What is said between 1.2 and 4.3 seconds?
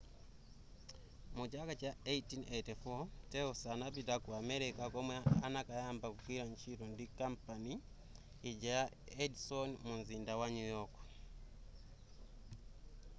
mu chaka cha 1884 telsa anapita ku